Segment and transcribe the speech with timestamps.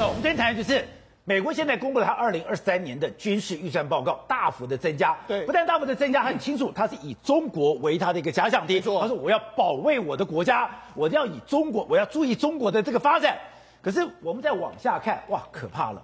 [0.00, 0.82] 那我们今天谈的就是
[1.24, 5.14] 美国现在公布了它二零二三年的军事预算报告，大幅的增加。
[5.28, 8.80] 对，不但大幅的增加，它很清楚，它是以中国为它的一个假想敌。
[8.80, 13.36] 他说我要保卫我的国家，我要以中国，我要注意中国的这个发展。
[13.82, 16.02] 可是我们再往下看，哇，可怕了！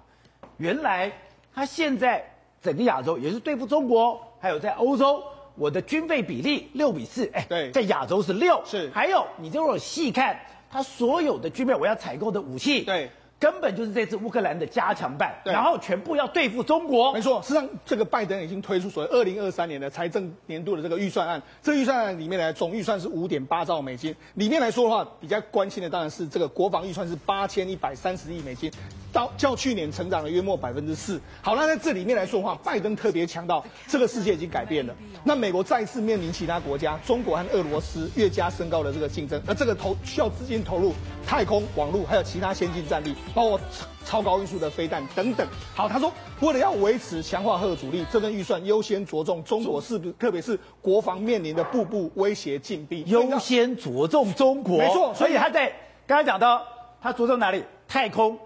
[0.57, 1.11] 原来
[1.55, 2.23] 他现在
[2.61, 5.23] 整个亚洲也是对付中国，还有在欧洲，
[5.55, 8.91] 我的军费比例六比四，哎，对，在亚洲是六，是。
[8.93, 10.39] 还有你就如果细看，
[10.69, 13.09] 他所有的军备，我要采购的武器，对。
[13.39, 17.13] 根本就是这次乌克兰的加强版，对，然后全部要对付中国。
[17.13, 28.71] 没错，实际上这个拜登已经推出所谓二零二三年的财政年度的这个预算案，这个预算案里面呢总预算是五点八兆美金，里面来说的话，比较关心的当然是这个国防预算是八千一百三十亿美金，
[29.11, 31.19] 到较去年成长了约莫百分之四。
[31.41, 40.93] 好，那在这里面来说的话，拜登特别强调，这个世界已经改变了，那美国再次面临其他国家，中国和俄罗斯越加升高的这个竞争，而这个投需要资金投入
[41.25, 43.59] 太空、网络，还有其他先进战力，包括。
[44.05, 45.45] 超高音速的飞弹等等。
[45.75, 50.13] 好，他说，为了要维持强化核主力，这份预算优先着重中国，是不是？
[50.13, 54.77] 特别是国防面临的步步威胁禁闭，优先着重中国。
[54.77, 55.69] 没错，所以他在
[56.05, 56.63] 刚才讲到，
[57.01, 57.61] 他着重哪里？
[57.85, 58.39] 太空、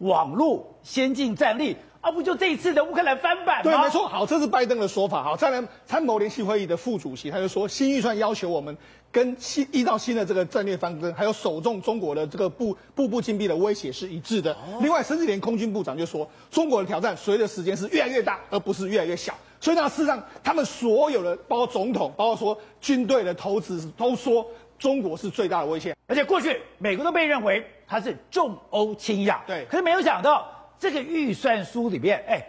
[0.00, 1.76] 网络、先进战力。
[2.00, 3.62] 啊，不就这一次的乌克兰翻版吗？
[3.62, 4.08] 对，没错。
[4.08, 5.22] 好，这是拜登的说法。
[5.22, 8.74] 好，再来参谋联席会议的副主席，他就说，新预算要求我们
[9.12, 14.50] 跟新依照新的这个战略方针，还有首重中国的这个步步步紧逼的威胁是一致的。
[14.54, 19.34] 哦、另外，甚至连空军部长就说，中国的挑战随着时间是越来越大，而不是越来越小。
[19.60, 24.46] 所以呢，事实上，他们所有的，包括总统，包括说军队的投资，都说
[24.78, 25.94] 中国是最大的威胁。
[26.10, 30.56] 而且过去美国都被认为它是重欧轻亚，对，可是没有想到。
[30.80, 32.42] 这个预算书里面，哎，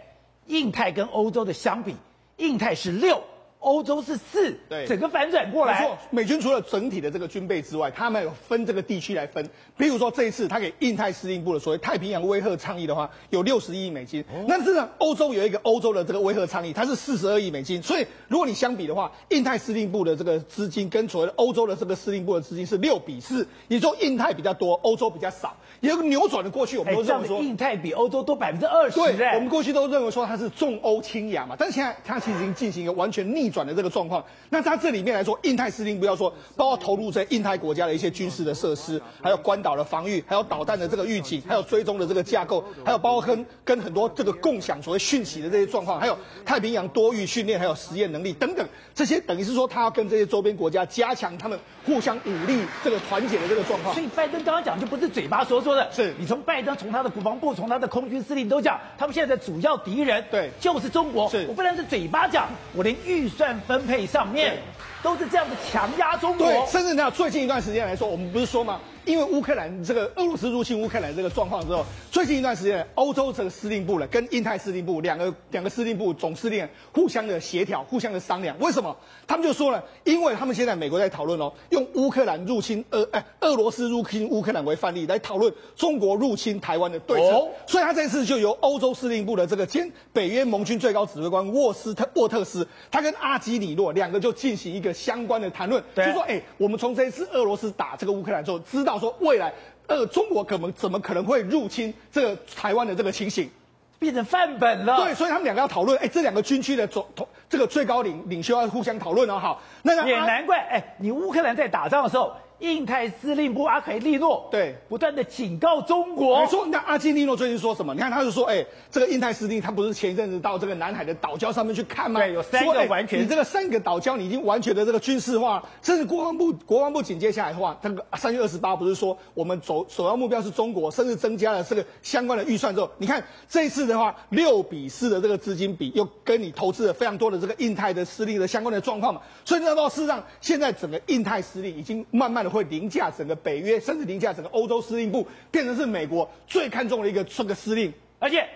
[0.46, 1.94] 印太跟欧洲的相比，
[2.38, 3.22] 印太是六，
[3.62, 5.80] 欧洲是四，对，整个反转过来。
[5.80, 9.48] 没错，美军除了整体的这个军备之外，他们有分这个地区来分。
[9.76, 14.20] 比如说这一次，他给印太司令部的所谓太平洋威吓倡议的话，有六十亿美金。
[14.22, 17.82] 哦、那这个欧洲有一个欧洲的这个威吓倡议，它是四十二亿美金。
[17.82, 25.56] 所以如果你相比的话，印太司令部的这个资金跟所谓的欧洲的这个司令部的资金是六比四，也就印太比较多，欧洲比较少。
[25.80, 28.96] 有个扭转的过去，我们都认为说，印太比欧洲多百分之二十。
[29.16, 34.24] 对，我们过去都认为说它是重欧轻亚嘛，但是现在它其实已经进行一个完全逆转的这个状况。
[34.48, 53.94] 那它这里面来说，印太司令不要说，包括投入在印太国家的一些军事的设施，还有关岛的防御，还有导弹的这个预警，还有追踪的这个架构，还有包括跟跟很多这个共享所谓讯息的这些状况，还有太平洋多域训练，还有实验能力等等，这些等于是说，他要跟这些周边国家加强他们互相武力这个团结的这个状况。
[53.94, 61.28] 所以拜登刚刚讲就不是嘴巴说说的，是你从拜登从他的国防部，从他的空军司令都讲，他们现在的主要敌人对就是中国。
[61.28, 64.58] 是我不能是嘴巴讲，我连预算分配上面
[65.02, 66.46] 都是这样子强压中国。
[66.46, 68.80] 对，甚至呢，最近一段时间来说，我们不是说吗？
[69.04, 78.56] 因为乌克兰这个俄罗斯入侵乌克兰这个状况之后，最近一段时间，欧洲这个司令部呢，跟印太司令部两个两个司令部总司令互相的协调，互相的商量。
[78.60, 78.96] 为什么？
[79.26, 87.34] 他们就说了，因为他们现在美国在讨论哦，用乌克兰入侵俄哎俄罗斯入侵乌克兰为范例来讨论中国入侵台湾的对策。
[87.34, 98.91] 哦、所以他这次就由欧洲司令部的这个兼北约盟军最高指挥官沃斯特沃特斯，他跟阿基里诺两个就进行一个相关的谈论，就说哎，我们从这一次俄罗斯打这个乌克兰之后，知道。
[98.98, 99.52] 说未来，
[99.86, 103.50] 呃，中国可能怎么可能会入侵这个台湾的这个情形，
[103.98, 104.96] 变成范本了。
[104.96, 109.38] 对，所以他们两个要讨论，哎，这两个军区的总统，这个最高领领袖要互相讨论哦。
[109.38, 112.32] 好，那也难怪，哎，你乌克兰在打仗的时候。
[112.62, 116.64] 印太司令部阿奎利诺对不断的警告中国，没错。
[116.66, 117.92] 那阿基利诺最近说什么？
[117.92, 122.20] 你看，他就说，哎、欸，这个印太司令他不是前一阵子到这个南海的岛礁上面去看吗？
[122.20, 143.34] 对，有三个完全，欸、你这个三个岛礁你已经完全的这个军事化，甚至国防部国防部紧接下来的话，这个三月二十八不是说我们首首要目标是中国，甚至增加了这个相关的预算之后，你看这一次的话，六比四的这个资金比，又跟你投资了非常多的这个印太的司令的相关的状况嘛，所以那到事实上，现在整个印太司令已经慢慢的会凌驾整个。
[143.34, 148.46] 北约甚至凌驾整个欧洲司令部，变成是美国最看重的一个这个司令，而且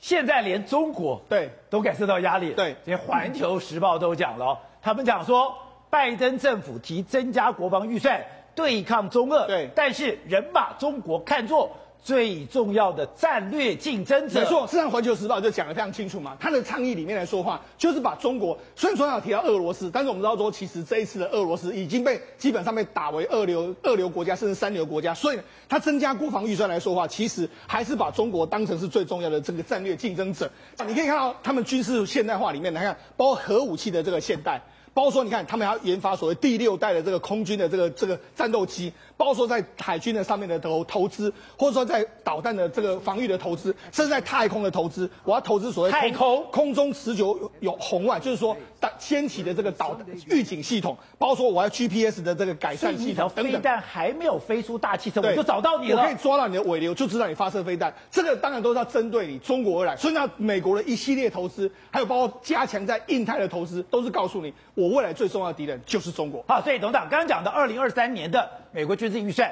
[0.00, 2.52] 现在连中国对都感受到压力。
[2.54, 5.54] 对，连《环球时报》都讲了，他们讲说，
[5.90, 8.24] 拜登政府提增加国防预算
[8.54, 11.70] 对抗中俄，对，但是人把中国看作。
[12.04, 16.36] 最重要的战略竞争者，没错，事实上《环球时报》就讲得非常清楚嘛。
[16.38, 25.14] 他的倡议里面来说话，就是把中国虽然说要提到俄罗斯，但是我们知道说，其实这一次的俄罗斯已经被基本上被打为二流二流国家，甚至三流国家。
[25.14, 30.50] 所以他增加国防预算来说话，其实还是把中国当成是最重要的这个战略竞争者。
[30.86, 34.60] 你可以看到他们军事现代化里面，来看包括核武器的这个现代。
[34.94, 46.44] 包括说你看他们还要研发所谓第六代的这个空军的这个这个战斗机，包括说在海军的上面的投投资，或者说在导弹的这个防御的投资，甚至在太空的投资，我要投资所谓太空？
[46.52, 49.98] 空中持久有红外，就是说导掀起的这个导
[50.28, 53.28] 预警系统，包括说我要 GPS 的这个改善系统。
[53.34, 53.52] 等等。
[53.54, 57.92] 飞弹还没有飞出大气层，我就找到你了，我可以抓到你的尾流，就知道你发射飞弹。
[58.10, 66.44] 这个当然都是要针对你中国而来，所以那美国的一系列投资，还有包括加强在印太的投资，都是告诉你，我我未来最重要的敌人就是中国。
[66.46, 69.50] 好，所以董事长刚刚讲的二零二三年的美国军事预算，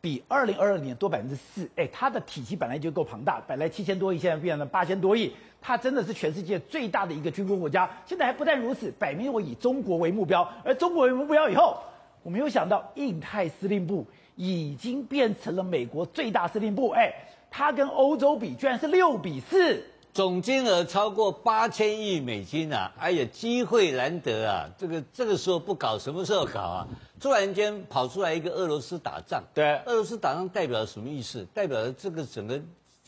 [0.00, 1.68] 比二零二二年多百分之四。
[1.76, 5.34] 哎，它的体积本来就够庞大，本来七千多亿，现在变成了八千多亿。
[5.60, 7.90] 它真的是全世界最大的一个军工国家。
[8.06, 11.82] 现在还不但如此，摆明我以中国为目标，而中国为目标以后，
[12.22, 14.06] 我没有想到印太司令部
[14.36, 16.88] 已经变成了美国最大司令部。
[16.90, 17.12] 哎，
[17.50, 19.84] 它跟欧洲比，居然是六比四。
[20.16, 22.90] 总金额超过八千亿美金啊！
[22.98, 24.66] 哎呀，机会难得啊！
[24.78, 26.88] 这个这个时候不搞，什么时候搞啊？
[27.20, 31.46] 突然间跑出来一个俄罗斯打仗，对，俄罗斯打仗代表什么意思？
[31.52, 32.58] 代表了这个整个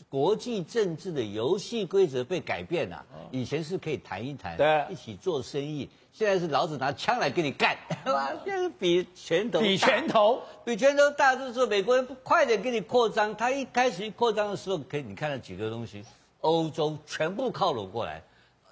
[0.07, 3.03] 国际政治的游戏规则被改变了。
[3.31, 8.29] 以前是可以谈一谈，对，一起做生意，现在是老子拿枪来跟你干， 哇！
[8.45, 13.35] 现在是比拳头，比拳头，比拳头大，就是说美国人不快点给你扩张。
[13.35, 16.03] 他一开始一扩张的时候，可以你看到几个东西。
[16.41, 18.21] 欧洲全部靠拢过来，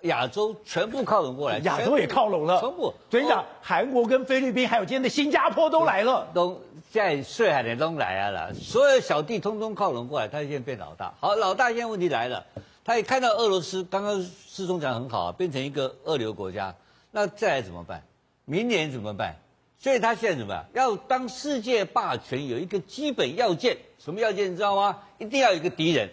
[0.01, 2.59] 亚洲全部靠拢过来，亚洲也靠拢了。
[2.61, 6.61] 全部，所以讲，韩国跟菲律宾，还有今天的新加坡都来了，都
[6.91, 8.53] 在税海的都来啊了。
[8.53, 11.13] 所有小弟通通靠拢过来，他现在变老大。
[11.19, 12.45] 好，老大现在问题来了，
[12.85, 16.73] 他也看到俄罗斯，刚刚世聪讲很好啊，变成一个二流国家，
[17.11, 18.03] 那再来怎么办？
[18.45, 19.35] 明年怎么办？
[19.79, 20.65] 所以他现在怎么办？
[20.73, 24.99] 要当世界霸权，有一个基本要件，什么要件你知道吗？
[25.17, 26.09] 一定要有一个敌人。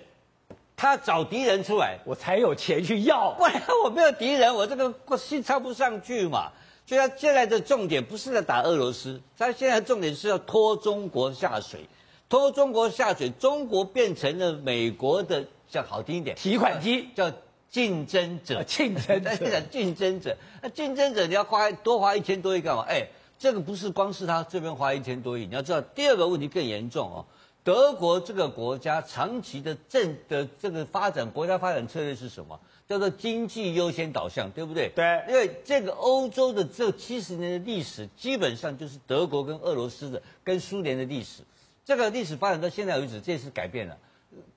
[0.76, 3.32] 他找敌人出来，我才有钱去要。
[3.38, 6.50] 不然我没有敌人，我这个心插不上去嘛。
[6.86, 11.88] 所以他现在的重点不是在打俄罗斯，他现在的重点是要拖中国下水，
[12.28, 17.32] 拖中国下水，中国变成了美国的，叫好听一点，提款机，叫
[17.70, 20.36] 竞争者，竞争者， 竞争者。
[20.60, 22.84] 那竞争者你要花多花一千多亿干嘛？
[22.86, 23.06] 哎，
[23.38, 27.24] 这个不是光是他这边花一千多亿，你要知道第二个问题更严重哦。
[27.64, 32.60] 德国这个国家长期的政的这个发展，国家发展策略是什么？
[32.86, 34.92] 叫做经济优先导向，对不对？
[34.94, 35.24] 对。
[35.26, 41.42] 因为这个欧洲的这七十年的历史，基本上就是德国跟俄罗斯的、跟苏联的历史。
[41.86, 43.96] 这个历史发展到现在为止，这次改变了。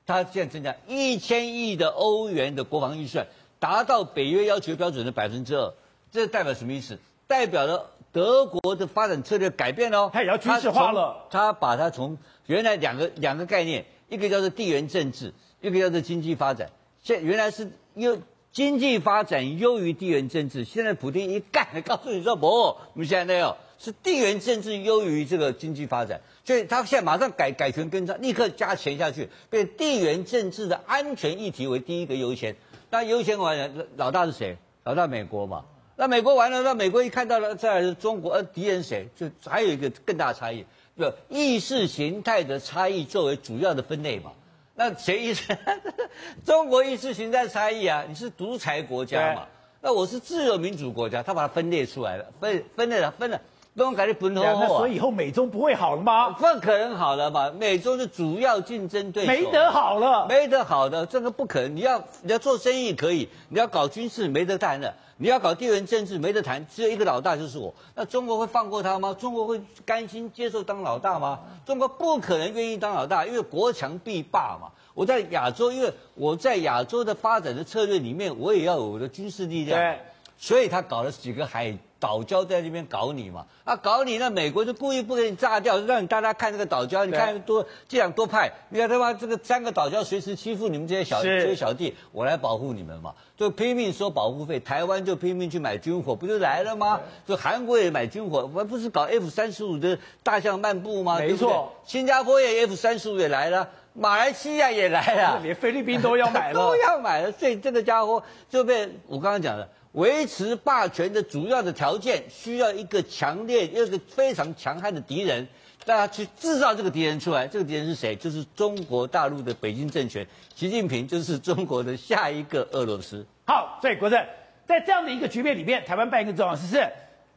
[0.05, 3.27] 它现在增加一千亿的欧元的国防预算，
[3.59, 5.73] 达到北约要求标准的百分之二。
[6.11, 6.99] 这代表什么意思？
[7.27, 10.09] 代表了德国的发展策略改变了。
[10.11, 11.27] 它也要军事化了。
[11.29, 12.17] 它把它从
[12.47, 16.71] 原来两个两个概念，一个叫做地缘政治，一个叫做经济发展。
[17.03, 18.17] 现原来是优
[18.51, 32.55] 经济发展优于地缘政治，现在普京一干，告诉你说不，我们现在没有，是地缘政治优于这个经济发展，所以他现在马上改改权更张，立刻加钱下去，变地缘政治的安全议题为第一个优先。
[32.89, 34.57] 那优先完了，老大是谁？
[34.83, 35.65] 老大美国嘛。
[35.97, 39.09] 那美国完了，那美国一看到了，在中国，呃，敌人谁？
[39.15, 40.65] 就还有一个更大的差异。
[40.97, 44.31] 就意识形态的差异作为主要的分类嘛，
[44.75, 45.57] 那谁意识？
[46.45, 49.47] 中国意识形态差异啊，你是独裁国家嘛？
[49.81, 53.41] 那我是自由民主国家，他把它分裂出来了，分分类了，分了，
[53.77, 56.31] 不用改的分后后所以以后美中不会好了吗？
[56.31, 61.75] 不可能好了嘛，美中是主要竞争对手，没得好了，没得好的，这个不可能。
[61.75, 64.95] 你要你要做生意可以，你要搞军事没得谈的。
[65.19, 67.73] 你要搞地缘政治没得谈，只有一个老大就是我。
[67.93, 69.15] 那中国会放过他吗？
[69.19, 71.39] 中国会甘心接受当老大吗？
[71.65, 74.69] 中国不可能愿意当老大，因为国强必霸嘛。
[74.95, 79.79] 我在亚洲，因为我在亚洲的发展的策略里面，我也要有我的军事力量。
[79.79, 79.99] 对，
[80.37, 81.77] 所以他搞了几个海。
[81.99, 83.47] 岛礁在那边搞你嘛？
[83.63, 97.01] 啊，搞你那美国就故意不给你炸掉，让你大家看这个岛礁，你看多这样多派，你看他妈这个三个岛礁随时欺负你们这些小这些小弟，我来保护你们嘛，就拼命收保护费，台湾就拼命去买军火，不就来了吗？
[97.25, 101.17] 就韩国也买军火，我不是搞 F 三十五的大象漫步吗？
[101.17, 109.67] 没错，新加坡也 F 三十五也来了，马来西亚也来了，连菲律宾都要买了， 都要买了，所以这个家伙就被我刚刚讲的。
[109.97, 115.47] 维持霸权的主要的条件，需要一个强烈、一个非常强悍的敌人，
[115.85, 117.47] 大家去制造这个敌人出来。
[117.47, 118.15] 这个敌人是谁？
[118.15, 123.25] 就是中国大陆的北京政权，习近平就是中国的下一个俄罗斯。
[123.47, 124.23] 好，所以国正
[124.67, 126.87] 在这样的一个局面里面，台湾扮演一个重要的事是，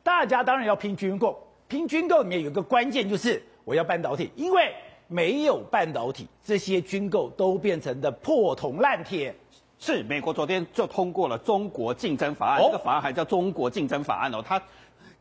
[0.02, 4.70] 大家当然要拼军购，拼军购里面有一个关键就是我要半导体，因为
[5.08, 9.34] 没有半导体，这些军购都变成的破铜烂铁。
[9.80, 14.62] 是美国昨天就通过了中国竞争法案，哦、这个法案还叫中国竞争法案哦，它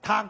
[0.01, 0.29] 它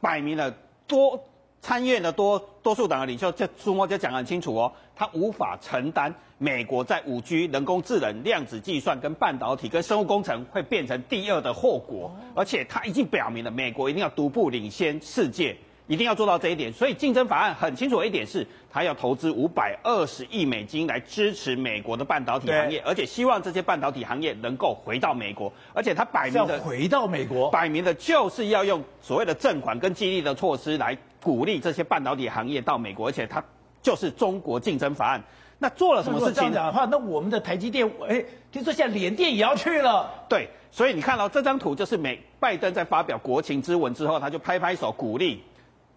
[0.00, 0.50] 摆明了
[0.86, 1.22] 多
[1.60, 15.54] 参院的多多数党的领袖这苏莫就讲得很清楚哦，他无法承担美国在五 G、人工智能、量子计算、跟半导体、跟生物工程会变成第二的后果，而且他已经表明了美国一定要独步领先世界。
[15.86, 33.44] 一定要做到这一点，所以竞争法案很清楚的一点是，他要投资五百二十亿美金来支持美国的半导体行业，而且希望这些半导体行业能够回到美国，而且他摆明的回到美国，摆明的就是要用所谓的赠款跟激励的措施来鼓励这些半导体行业到美国，而且他
[33.80, 35.22] 就是中国竞争法案。
[35.58, 36.34] 那做了什么事情？
[36.34, 40.12] 这样讲的话，那我们的台积电，哎，听说现在联电也要去了。
[40.28, 45.42] 对，所以你看到这张图，就是美拜登在发表国情之文之后，他就拍拍手鼓励。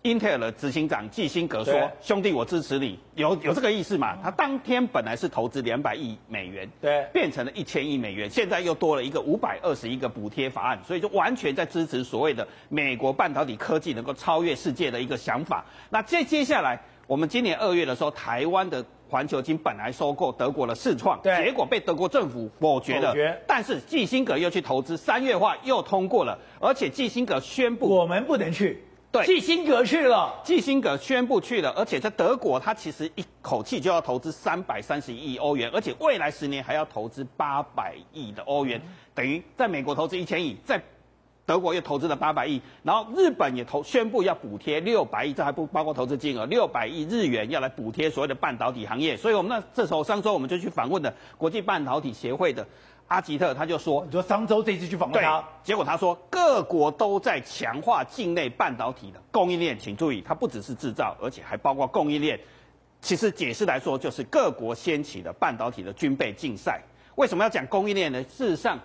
[0.03, 4.17] 英特尔的执行长季辛格说：“兄弟，我支持你，有有这个意思嘛？
[4.23, 15.65] 他当天本来是投资两百亿美元，对，变成了一千亿美元，现在又多了一个五百二十亿个补贴法案，所以就完全在支持所谓的美国半导体科技能够超越世界的一个想法。
[15.89, 23.37] 那接接下来，我们今年二月的时候，台湾的环球金本来收购德国的世创，对，结果被德国政府否决了，否决。
[23.45, 38.79] 但是季辛格又去投资，三月化又通过了，而且季辛格宣布我们不能去。”对，基辛格去了，基辛格宣布去了，而且在德国，他其实一口气就要投资三百三十亿欧元，而且未来十年还要投资八百亿的欧元，
[39.15, 40.79] 等于在美国投资一千亿，在
[41.43, 52.63] 德国又投资了八百亿，然后日本也投宣布要补贴六百亿，这还不包括投资金额，六百亿日元要来补贴所谓的半导体行业，所以我们那这时候上周我们就去访问了国际半导体协会的。
[53.09, 62.39] 阿吉特他就说：“你说商周这次去访问他，结果他说各国都在强化境内半导体的供应链，请注意，它不只是制造，而且还包括供应链。
[63.01, 66.81] 其实解释来说，就是各国掀起的半导体的军备竞赛。
[67.15, 68.23] 为什么要讲供应链呢？
[68.23, 68.77] 事实上，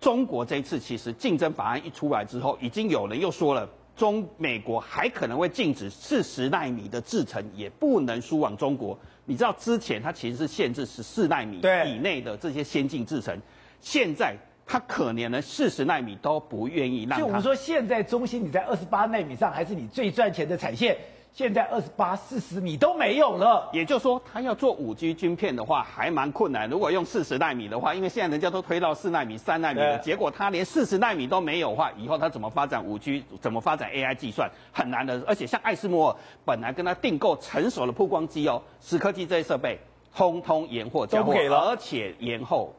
[0.00, 3.68] 中国这一次其实竞争法案一出来之后，已经有人又说了，
[4.02, 8.98] 中美国还可能会禁止四十纳米的制程，也不能输往中国。
[9.26, 13.40] 你知道之前它其实是限制十四纳米以内的这些先进制程。”
[13.80, 14.34] 现在
[14.66, 17.16] 它可怜的四十纳米都不愿意让。
[17.16, 20.96] 就我们说，现在中芯你在二十八纳米上还是你最赚钱的产线，
[21.34, 23.68] 现在二十八、四十米都没有了。
[23.72, 26.68] 也就是说，他要做五 G 晶片的话，还蛮困难。
[26.68, 33.24] 如果用四十纳米的话，因为现在人家都推到四纳米、三纳米了，结果他连四十纳米都没有的话，以后他怎么发展五 G？
[33.40, 34.50] 怎么发展 AI 计算？
[34.72, 35.22] 很难的。
[35.26, 39.78] 而且像爱斯摩尔本来跟他订购成熟的曝光机哦，石科技这些设备，
[40.14, 42.74] 通通延货交货，而且延后。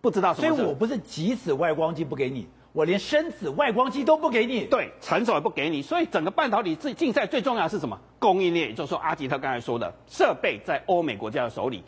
[0.00, 4.64] 不知道什么，所以我不是即使外光机不给你，我连深紫外光机都不给你。
[4.64, 5.80] 对，成熟也不给你。
[5.80, 7.96] 所以整个半导体最竞赛最重要的是什么？
[8.18, 11.84] 供应链，也就是说阿吉特刚才说的，设备在欧美国家的手里，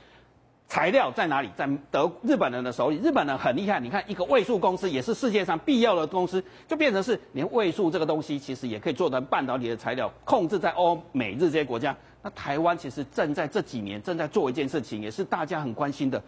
[0.68, 1.50] 材料在哪里？
[1.56, 2.98] 在德日本人的手里。
[2.98, 11.96] 日本人很厉害，你看一个位数公司也是世界上必要的公司，就变成是连位数这个东西其实也可以做成半导体的材料，控制在欧美日这些国家。
[12.22, 16.22] 那台湾其实正在这几年正在做一件事情，也是大家很关心的。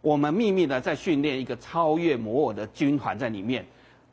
[0.00, 3.66] 我们秘密的在训练一个超越摩尔的军团在里面。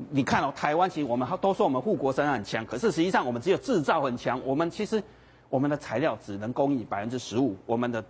[0.10, 4.41] 你看哦，台湾其实我们都说我们护国神山很强，可是实际上我们只有制造很强。
[4.46, 5.01] 我们其实
[5.50, 8.03] 我们的材料只能供应百分之十五，我们的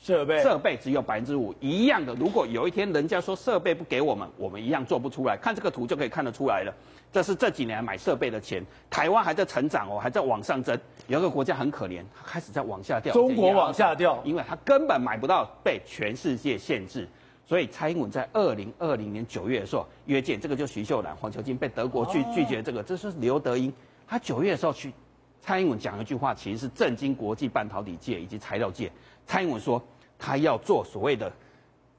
[0.00, 1.54] 设备设备只有百分之五。
[1.60, 5.36] 一样的，如果有一天人家说设备不给我们，我们一样做不出来。
[5.36, 6.72] 看这个图就可以看得出来了。
[7.10, 8.62] 这是这几年买设备的钱。
[8.90, 10.78] 台湾还在成长哦，还在往上增。
[11.06, 13.14] 有一个国家很可怜，它开始在往下掉。
[13.14, 17.08] 中国往下掉，因为它根本买不到，被全世界限制。
[17.48, 23.72] 所以蔡英文在二零二零年九月的时候约见，这个就徐秀兰、黄球晶被德国拒拒绝，这个这是刘德英。
[24.06, 24.92] 他九月的时候去，
[25.40, 28.92] 蔡英文讲一句话，其实是震惊国际半导体界以及材料界。
[29.26, 29.82] 蔡英文说，
[30.18, 31.32] 他要做所谓的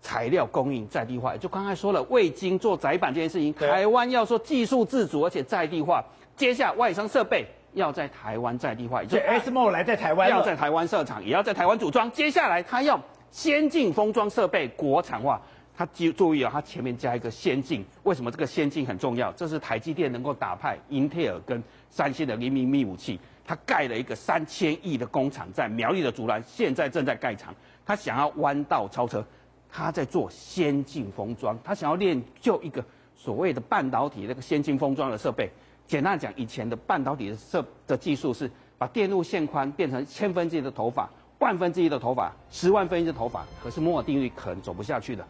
[0.04, 13.02] 材料供应在地化，就刚才说了，未经做载板这件事情，台湾要说技术自主而且在地化，接下外商设备要在台湾在地化，就 ASMO 来在台湾，要在台湾设厂，也要在台湾组装，接下来他要。
[13.32, 15.42] 先进封装设备国产化，
[15.76, 19.32] 他注注意啊，他前面加一个先进，为什么这个先进很重要？
[19.34, 23.20] 这是台积电能够打败英特尔跟三星的零秘密武器。
[23.46, 27.54] 他盖了一个三千亿的工厂在苗栗的竹篮，现在正在盖厂。
[27.84, 29.26] 他想要弯道超车，
[29.68, 32.84] 他在做先进封装，他想要练就一个
[33.16, 35.50] 所谓的半导体那个先进封装的设备。
[35.88, 41.10] 简单讲，以前的半导体的设的技术是把电路线宽变成千分之一的头发。
[41.40, 45.26] 万分之一的头发，十万分之一的头发，可是摩尔定律可能走不下去的。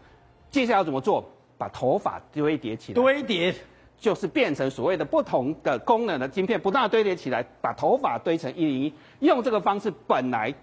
[0.50, 1.24] 接下来要怎么做？
[1.56, 3.54] 把头发堆叠起来，堆叠
[3.98, 8.92] 就是变成所谓的不同的功能的晶片，不断堆叠起来，把头发堆成一零一。
[9.18, 10.54] 用这个方式，本来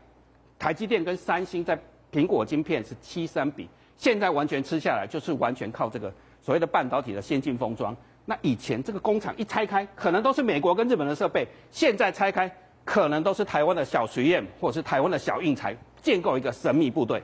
[0.58, 1.80] 台积电跟三星在
[2.12, 6.12] 苹果晶片是七三比，现在完全吃下来，就是完全靠这个
[6.42, 7.96] 所谓的半导体的先进封装。
[8.26, 12.52] 那以前这个工厂一拆开，可能都是美国跟日本的设备，现在拆开
[12.88, 17.22] 可能都是台湾的小学院或者是台湾的小英才建构一个神秘部队。